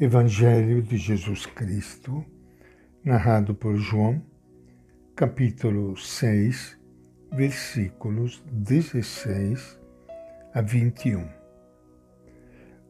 Evangelho 0.00 0.82
de 0.82 0.96
Jesus 0.96 1.46
Cristo, 1.46 2.24
narrado 3.04 3.54
por 3.54 3.76
João, 3.76 4.20
capítulo 5.14 5.96
6, 5.96 6.76
versículos 7.32 8.42
16 8.50 9.78
a 10.52 10.60
21. 10.60 11.28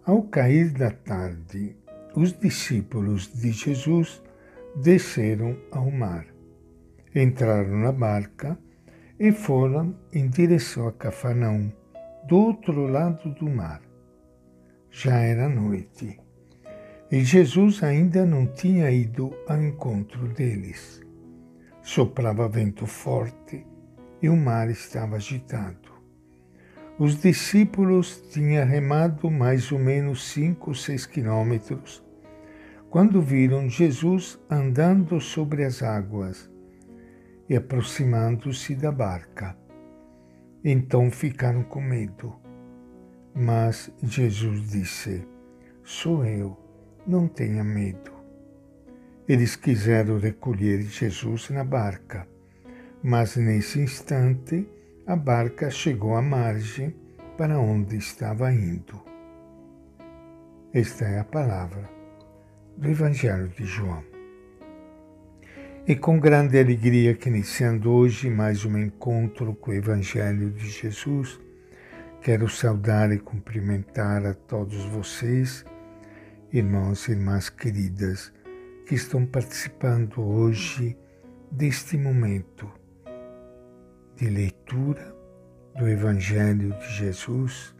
Ao 0.02 0.22
cair 0.22 0.70
da 0.72 0.90
tarde, 0.90 1.76
os 2.16 2.32
discípulos 2.32 3.30
de 3.38 3.52
Jesus 3.52 4.22
desceram 4.74 5.58
ao 5.70 5.90
mar, 5.90 6.26
entraram 7.14 7.80
na 7.80 7.92
barca 7.92 8.58
e 9.20 9.30
foram 9.30 9.94
em 10.10 10.26
direção 10.26 10.88
a 10.88 10.92
Cafarnaum, 10.92 11.70
do 12.26 12.38
outro 12.38 12.86
lado 12.86 13.28
do 13.34 13.50
mar. 13.50 13.82
Já 14.90 15.18
era 15.18 15.50
noite 15.50 16.24
e 17.14 17.22
Jesus 17.22 17.80
ainda 17.84 18.26
não 18.26 18.44
tinha 18.44 18.90
ido 18.90 19.32
ao 19.46 19.62
encontro 19.62 20.26
deles. 20.26 21.00
Soprava 21.80 22.48
vento 22.48 22.86
forte 22.86 23.64
e 24.20 24.28
o 24.28 24.36
mar 24.36 24.68
estava 24.68 25.14
agitado. 25.14 25.94
Os 26.98 27.22
discípulos 27.22 28.20
tinham 28.32 28.66
remado 28.66 29.30
mais 29.30 29.70
ou 29.70 29.78
menos 29.78 30.24
cinco 30.24 30.70
ou 30.70 30.74
seis 30.74 31.06
quilômetros 31.06 32.04
quando 32.90 33.22
viram 33.22 33.68
Jesus 33.70 34.36
andando 34.50 35.20
sobre 35.20 35.62
as 35.62 35.84
águas 35.84 36.50
e 37.48 37.54
aproximando-se 37.54 38.74
da 38.74 38.90
barca. 38.90 39.56
Então 40.64 41.12
ficaram 41.12 41.62
com 41.62 41.80
medo. 41.80 42.34
Mas 43.32 43.88
Jesus 44.02 44.68
disse: 44.68 45.24
Sou 45.84 46.24
eu 46.24 46.63
não 47.06 47.28
tenha 47.28 47.62
medo. 47.62 48.12
Eles 49.28 49.56
quiseram 49.56 50.18
recolher 50.18 50.82
Jesus 50.82 51.50
na 51.50 51.64
barca, 51.64 52.26
mas 53.02 53.36
nesse 53.36 53.80
instante 53.80 54.68
a 55.06 55.16
barca 55.16 55.70
chegou 55.70 56.16
à 56.16 56.22
margem 56.22 56.94
para 57.36 57.58
onde 57.58 57.96
estava 57.96 58.52
indo. 58.52 59.02
Esta 60.72 61.04
é 61.04 61.20
a 61.20 61.24
palavra 61.24 61.88
do 62.76 62.88
Evangelho 62.88 63.48
de 63.48 63.64
João. 63.64 64.02
E 65.86 65.94
com 65.94 66.18
grande 66.18 66.58
alegria 66.58 67.14
que 67.14 67.28
iniciando 67.28 67.92
hoje 67.92 68.30
mais 68.30 68.64
um 68.64 68.76
encontro 68.78 69.54
com 69.54 69.70
o 69.70 69.74
Evangelho 69.74 70.50
de 70.50 70.68
Jesus, 70.68 71.38
quero 72.22 72.48
saudar 72.48 73.12
e 73.12 73.18
cumprimentar 73.18 74.24
a 74.24 74.32
todos 74.32 74.82
vocês 74.86 75.64
irmãos 76.56 77.08
e 77.08 77.10
irmãs 77.10 77.50
queridas 77.50 78.32
que 78.86 78.94
estão 78.94 79.26
participando 79.26 80.22
hoje 80.22 80.96
deste 81.50 81.96
momento 81.98 82.70
de 84.14 84.30
leitura 84.30 85.12
do 85.76 85.88
Evangelho 85.88 86.72
de 86.78 86.92
Jesus, 86.92 87.74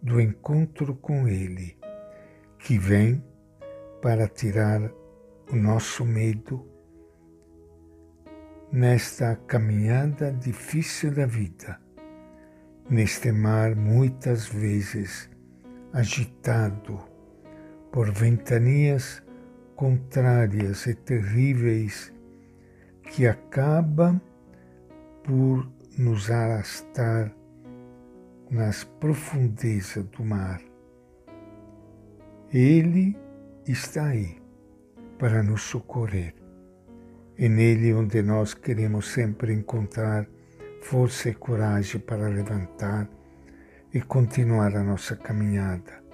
do 0.00 0.20
encontro 0.20 0.94
com 0.94 1.26
Ele, 1.26 1.76
que 2.60 2.78
vem 2.78 3.24
para 4.00 4.28
tirar 4.28 4.80
o 5.50 5.56
nosso 5.56 6.04
medo 6.04 6.64
nesta 8.70 9.34
caminhada 9.34 10.30
difícil 10.32 11.12
da 11.12 11.26
vida, 11.26 11.80
neste 12.88 13.32
mar 13.32 13.74
muitas 13.74 14.46
vezes 14.46 15.28
agitado, 15.92 17.09
por 17.90 18.12
ventanias 18.12 19.22
contrárias 19.74 20.86
e 20.86 20.94
terríveis 20.94 22.12
que 23.02 23.26
acabam 23.26 24.20
por 25.24 25.68
nos 25.98 26.30
arrastar 26.30 27.34
nas 28.48 28.84
profundezas 28.84 30.04
do 30.04 30.24
mar. 30.24 30.60
Ele 32.52 33.16
está 33.66 34.06
aí 34.06 34.40
para 35.18 35.42
nos 35.42 35.62
socorrer. 35.62 36.34
É 37.36 37.48
nele 37.48 37.92
onde 37.94 38.22
nós 38.22 38.54
queremos 38.54 39.08
sempre 39.08 39.52
encontrar 39.52 40.28
força 40.82 41.30
e 41.30 41.34
coragem 41.34 42.00
para 42.00 42.28
levantar 42.28 43.08
e 43.92 44.00
continuar 44.00 44.76
a 44.76 44.84
nossa 44.84 45.16
caminhada 45.16 46.09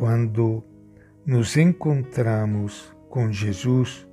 quando 0.00 0.64
nos 1.26 1.58
encontramos 1.58 2.90
com 3.10 3.30
Jesus, 3.30 4.08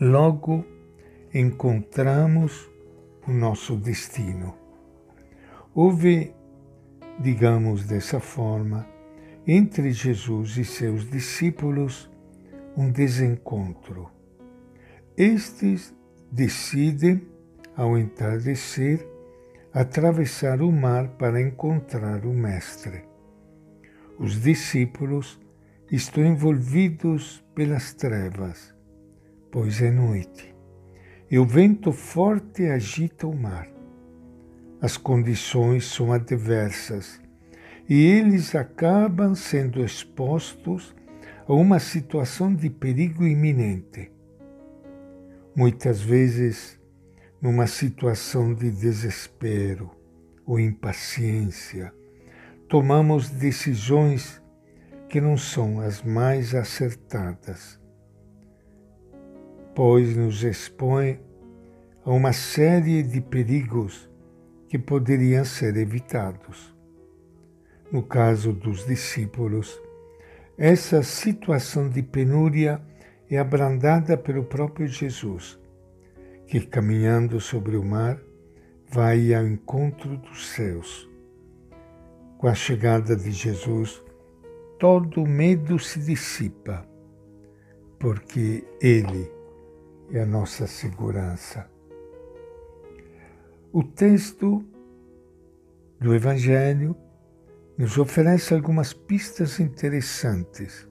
logo 0.00 0.64
encontramos 1.34 2.66
o 3.28 3.30
nosso 3.30 3.76
destino. 3.76 4.54
Houve, 5.74 6.32
digamos 7.20 7.84
dessa 7.84 8.18
forma, 8.20 8.86
entre 9.46 9.92
Jesus 9.92 10.56
e 10.56 10.64
seus 10.64 11.10
discípulos 11.10 12.10
um 12.74 12.90
desencontro. 12.90 14.08
Estes 15.14 15.94
decidem, 16.30 17.20
ao 17.76 17.98
entardecer, 17.98 19.06
atravessar 19.74 20.62
o 20.62 20.72
mar 20.72 21.06
para 21.18 21.38
encontrar 21.38 22.24
o 22.24 22.32
Mestre 22.32 23.11
os 24.22 24.40
discípulos 24.40 25.40
estão 25.90 26.24
envolvidos 26.24 27.44
pelas 27.56 27.92
trevas, 27.92 28.72
pois 29.50 29.82
é 29.82 29.90
noite, 29.90 30.54
e 31.28 31.40
o 31.40 31.44
vento 31.44 31.90
forte 31.90 32.66
agita 32.66 33.26
o 33.26 33.36
mar. 33.36 33.68
As 34.80 34.96
condições 34.96 35.86
são 35.86 36.12
adversas 36.12 37.20
e 37.88 38.00
eles 38.00 38.54
acabam 38.54 39.34
sendo 39.34 39.84
expostos 39.84 40.94
a 41.44 41.52
uma 41.52 41.80
situação 41.80 42.54
de 42.54 42.70
perigo 42.70 43.26
iminente. 43.26 44.12
Muitas 45.56 46.00
vezes, 46.00 46.78
numa 47.40 47.66
situação 47.66 48.54
de 48.54 48.70
desespero 48.70 49.90
ou 50.46 50.60
impaciência, 50.60 51.92
tomamos 52.72 53.28
decisões 53.28 54.42
que 55.06 55.20
não 55.20 55.36
são 55.36 55.78
as 55.78 56.02
mais 56.02 56.54
acertadas, 56.54 57.78
pois 59.74 60.16
nos 60.16 60.42
expõe 60.42 61.20
a 62.02 62.10
uma 62.10 62.32
série 62.32 63.02
de 63.02 63.20
perigos 63.20 64.08
que 64.70 64.78
poderiam 64.78 65.44
ser 65.44 65.76
evitados. 65.76 66.74
No 67.92 68.02
caso 68.02 68.54
dos 68.54 68.86
discípulos, 68.86 69.78
essa 70.56 71.02
situação 71.02 71.90
de 71.90 72.02
penúria 72.02 72.80
é 73.30 73.36
abrandada 73.36 74.16
pelo 74.16 74.44
próprio 74.44 74.86
Jesus, 74.86 75.60
que 76.46 76.58
caminhando 76.58 77.38
sobre 77.38 77.76
o 77.76 77.84
mar 77.84 78.18
vai 78.90 79.34
ao 79.34 79.46
encontro 79.46 80.16
dos 80.16 80.46
céus 80.46 81.11
com 82.42 82.48
a 82.48 82.54
chegada 82.56 83.14
de 83.14 83.30
Jesus, 83.30 84.02
todo 84.76 85.24
medo 85.24 85.78
se 85.78 86.00
dissipa, 86.00 86.84
porque 88.00 88.66
Ele 88.80 89.30
é 90.10 90.22
a 90.22 90.26
nossa 90.26 90.66
segurança. 90.66 91.70
O 93.72 93.84
texto 93.84 94.60
do 96.00 96.12
Evangelho 96.12 96.96
nos 97.78 97.96
oferece 97.96 98.52
algumas 98.52 98.92
pistas 98.92 99.60
interessantes. 99.60 100.88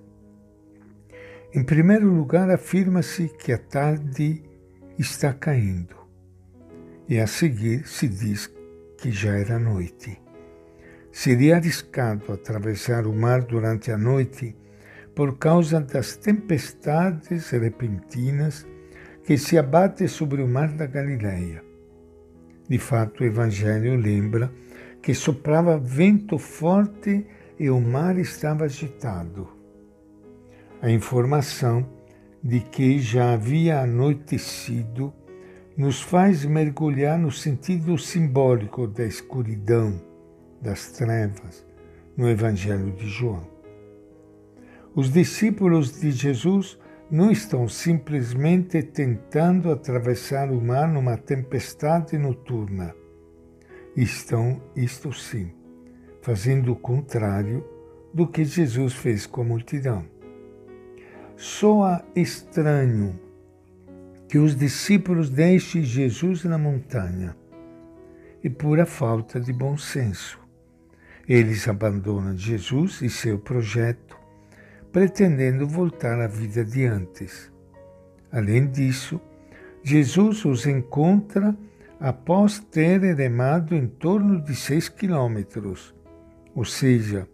Em 1.54 1.66
primeiro 1.66 2.10
lugar, 2.10 2.50
afirma-se 2.50 3.28
que 3.28 3.52
a 3.52 3.58
tarde 3.58 4.42
está 4.98 5.34
caindo, 5.34 5.98
e 7.10 7.20
a 7.20 7.28
seguir 7.28 7.86
se 7.86 8.08
diz 8.08 8.50
que 8.98 9.12
já 9.12 9.32
era 9.36 9.60
noite. 9.60 10.18
Seria 11.12 11.58
arriscado 11.58 12.32
atravessar 12.32 13.06
o 13.06 13.14
mar 13.14 13.42
durante 13.42 13.92
a 13.92 13.98
noite 13.98 14.56
por 15.14 15.38
causa 15.38 15.82
das 15.82 16.16
tempestades 16.16 17.50
repentinas 17.50 18.66
que 19.26 19.38
se 19.38 19.58
abatem 19.58 20.08
sobre 20.08 20.42
o 20.42 20.48
mar 20.48 20.70
da 20.70 20.86
Galileia. 20.86 21.62
De 22.68 22.78
fato, 22.78 23.22
o 23.22 23.26
Evangelho 23.26 23.98
lembra 23.98 24.50
que 25.02 25.14
soprava 25.14 25.78
vento 25.78 26.38
forte 26.38 27.28
e 27.60 27.70
o 27.70 27.82
mar 27.82 28.18
estava 28.18 28.64
agitado. 28.64 29.50
A 30.82 30.90
informação 30.90 31.86
de 32.42 32.62
que 32.62 33.00
já 33.00 33.34
havia 33.34 33.82
anoitecido 33.82 35.14
nos 35.76 36.02
faz 36.02 36.46
mergulhar 36.46 37.20
no 37.20 37.32
sentido 37.32 37.98
simbólico 37.98 38.88
da 38.88 39.06
escuridão 39.06 40.11
das 40.62 40.92
trevas 40.92 41.66
no 42.16 42.30
Evangelho 42.30 42.92
de 42.92 43.08
João. 43.08 43.48
Os 44.94 45.12
discípulos 45.12 46.00
de 46.00 46.12
Jesus 46.12 46.78
não 47.10 47.32
estão 47.32 47.68
simplesmente 47.68 48.82
tentando 48.84 49.72
atravessar 49.72 50.52
o 50.52 50.62
mar 50.62 50.88
numa 50.88 51.18
tempestade 51.18 52.18
noturna. 52.18 52.96
Estão, 53.96 54.62
isto 54.76 55.12
sim, 55.12 55.52
fazendo 56.22 56.72
o 56.72 56.76
contrário 56.76 57.66
do 58.14 58.28
que 58.28 58.46
Jesus 58.46 58.94
fez 58.94 59.26
com 59.26 59.42
a 59.42 59.46
multidão. 59.46 60.06
Soa 61.36 62.04
estranho 62.16 63.20
que 64.30 64.38
os 64.38 64.56
discípulos 64.56 65.30
deixem 65.30 65.84
Jesus 65.84 66.44
na 66.46 66.58
montanha 66.58 67.36
e 68.44 68.50
pura 68.50 68.86
falta 68.86 69.40
de 69.40 69.52
bom 69.52 69.78
senso. 69.78 70.41
Eles 71.34 71.66
abandonam 71.66 72.36
Jesus 72.36 73.02
e 73.02 73.10
seu 73.10 73.40
projeto 73.40 74.20
pretendendo 74.92 75.66
voltar 75.66 76.20
à 76.20 76.28
vida 76.28 76.66
de 76.66 76.86
antes. 76.86 77.50
Além 78.30 78.68
disso, 78.68 79.18
Jesus 79.82 80.44
os 80.44 80.66
encontra 80.68 81.58
após 82.02 82.60
ter 82.60 83.00
remado 83.16 83.74
em 83.74 83.88
torno 83.88 84.42
de 84.44 84.54
seis 84.54 84.90
quilômetros, 84.90 85.96
ou 86.54 86.66
seja, 86.66 87.26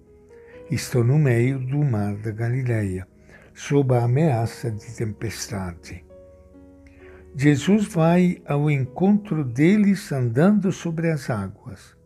estão 0.70 1.04
no 1.04 1.18
meio 1.18 1.58
do 1.58 1.84
mar 1.84 2.16
da 2.18 2.30
Galileia, 2.30 3.08
sob 3.52 3.96
a 3.96 4.04
ameaça 4.04 4.70
de 4.70 4.96
tempestade. 4.96 6.06
Jesus 7.36 7.88
vai 7.88 8.44
ao 8.46 8.70
encontro 8.70 9.44
deles 9.44 10.12
andando 10.12 10.72
sobre 10.72 11.10
as 11.10 11.32
águas. 11.32 11.97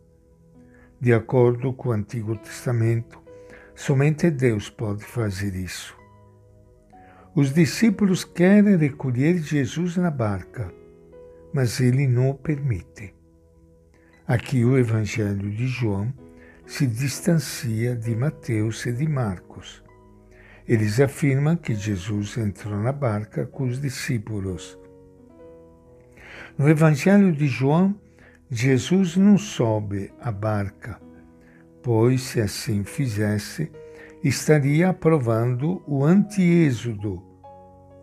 De 1.01 1.11
acordo 1.13 1.73
com 1.73 1.89
o 1.89 1.91
Antigo 1.91 2.37
Testamento, 2.37 3.21
Somente 3.83 4.29
Deus 4.29 4.69
pode 4.69 5.03
fazer 5.03 5.55
isso. 5.55 5.97
Os 7.33 7.51
discípulos 7.51 8.23
querem 8.23 8.77
recolher 8.77 9.39
Jesus 9.39 9.97
na 9.97 10.11
barca, 10.11 10.71
mas 11.51 11.79
ele 11.79 12.07
não 12.07 12.29
o 12.29 12.35
permite. 12.35 13.11
Aqui 14.27 14.63
o 14.63 14.77
Evangelho 14.77 15.49
de 15.49 15.65
João 15.65 16.13
se 16.65 16.85
distancia 16.85 17.95
de 17.95 18.15
Mateus 18.15 18.85
e 18.85 18.91
de 18.91 19.07
Marcos. 19.07 19.83
Eles 20.67 20.99
afirmam 20.99 21.55
que 21.55 21.73
Jesus 21.73 22.37
entrou 22.37 22.77
na 22.77 22.91
barca 22.91 23.47
com 23.47 23.63
os 23.63 23.81
discípulos. 23.81 24.77
No 26.55 26.69
Evangelho 26.69 27.31
de 27.31 27.47
João, 27.47 27.99
Jesus 28.51 29.15
não 29.15 29.37
sobe 29.37 30.11
a 30.19 30.31
barca 30.31 30.99
pois 31.81 32.21
se 32.21 32.41
assim 32.41 32.83
fizesse, 32.83 33.71
estaria 34.23 34.89
aprovando 34.89 35.81
o 35.87 36.03
anti-êxodo 36.03 37.21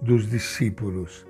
dos 0.02 0.28
discípulos. 0.28 1.26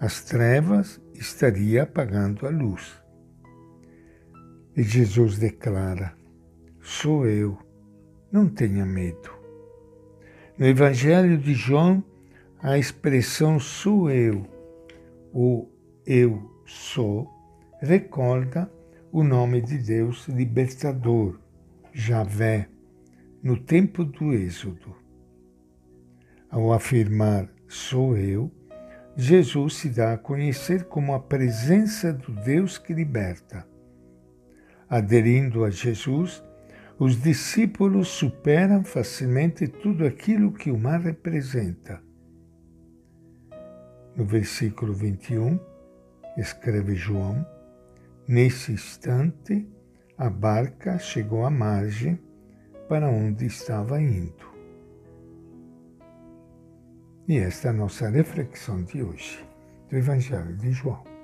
As 0.00 0.22
trevas 0.22 1.00
estaria 1.14 1.82
apagando 1.82 2.46
a 2.46 2.50
luz. 2.50 3.02
E 4.76 4.82
Jesus 4.82 5.38
declara: 5.38 6.14
Sou 6.80 7.26
eu, 7.26 7.58
não 8.30 8.48
tenha 8.48 8.84
medo. 8.84 9.30
No 10.58 10.66
Evangelho 10.66 11.38
de 11.38 11.54
João, 11.54 12.02
a 12.62 12.78
expressão 12.78 13.60
sou 13.60 14.10
eu, 14.10 14.46
ou 15.32 15.70
eu 16.06 16.62
sou, 16.64 17.30
recorda 17.80 18.70
o 19.12 19.22
nome 19.22 19.60
de 19.60 19.78
Deus 19.78 20.26
libertador, 20.28 21.38
Javé, 21.92 22.68
no 23.42 23.56
tempo 23.56 24.04
do 24.04 24.32
Êxodo. 24.32 24.96
Ao 26.50 26.72
afirmar 26.72 27.48
sou 27.68 28.16
eu, 28.16 28.50
Jesus 29.16 29.76
se 29.76 29.88
dá 29.88 30.12
a 30.12 30.18
conhecer 30.18 30.84
como 30.84 31.14
a 31.14 31.20
presença 31.20 32.12
do 32.12 32.32
Deus 32.32 32.76
que 32.76 32.92
liberta. 32.92 33.66
Aderindo 34.88 35.64
a 35.64 35.70
Jesus, 35.70 36.42
os 36.98 37.20
discípulos 37.20 38.08
superam 38.08 38.84
facilmente 38.84 39.66
tudo 39.66 40.06
aquilo 40.06 40.52
que 40.52 40.70
o 40.70 40.78
mar 40.78 41.00
representa. 41.00 42.02
No 44.14 44.24
versículo 44.24 44.92
21, 44.94 45.58
escreve 46.38 46.94
João, 46.94 47.44
Nesse 48.28 48.72
instante, 48.72 49.68
a 50.18 50.28
barca 50.28 50.98
chegou 50.98 51.44
à 51.44 51.50
margem 51.50 52.18
para 52.88 53.08
onde 53.08 53.46
estava 53.46 54.02
indo. 54.02 54.52
E 57.28 57.38
esta 57.38 57.68
é 57.68 57.70
a 57.70 57.74
nossa 57.74 58.08
reflexão 58.08 58.82
de 58.82 59.00
hoje 59.00 59.46
do 59.88 59.96
Evangelho 59.96 60.56
de 60.56 60.72
João. 60.72 61.15